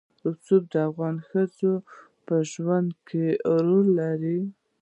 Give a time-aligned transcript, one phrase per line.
[0.27, 1.71] رسوب د افغان ښځو
[2.25, 3.25] په ژوند کې
[3.65, 4.39] رول لري.